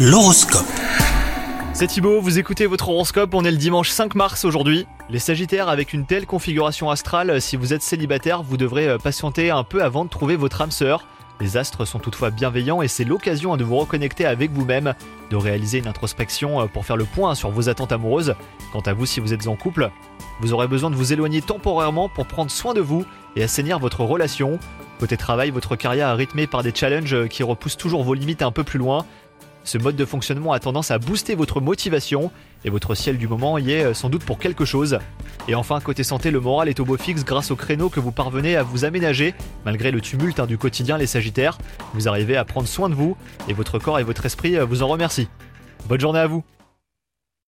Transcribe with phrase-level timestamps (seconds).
[0.00, 0.64] L'horoscope.
[1.72, 4.86] C'est Thibaut, vous écoutez votre horoscope, on est le dimanche 5 mars aujourd'hui.
[5.10, 9.50] Les Sagittaires, avec une telle configuration astrale, si vous êtes célibataire, vous devrez euh, patienter
[9.50, 11.04] un peu avant de trouver votre âme sœur.
[11.40, 14.94] Les astres sont toutefois bienveillants et c'est l'occasion de vous reconnecter avec vous-même,
[15.30, 18.36] de réaliser une introspection euh, pour faire le point sur vos attentes amoureuses.
[18.72, 19.90] Quant à vous, si vous êtes en couple,
[20.40, 23.04] vous aurez besoin de vous éloigner temporairement pour prendre soin de vous
[23.34, 24.60] et assainir votre relation.
[25.00, 28.42] Côté travail, votre carrière est rythmée par des challenges euh, qui repoussent toujours vos limites
[28.42, 29.04] un peu plus loin.
[29.68, 32.30] Ce mode de fonctionnement a tendance à booster votre motivation
[32.64, 34.98] et votre ciel du moment y est euh, sans doute pour quelque chose.
[35.46, 38.10] Et enfin, côté santé, le moral est au beau fixe grâce au créneau que vous
[38.10, 39.34] parvenez à vous aménager.
[39.66, 41.58] Malgré le tumulte hein, du quotidien, les Sagittaires,
[41.92, 43.14] vous arrivez à prendre soin de vous
[43.46, 45.28] et votre corps et votre esprit euh, vous en remercient.
[45.86, 46.42] Bonne journée à vous